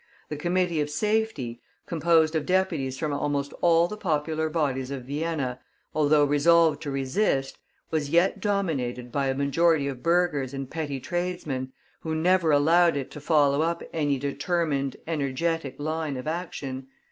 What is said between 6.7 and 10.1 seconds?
to resist, was yet dominated by a majority of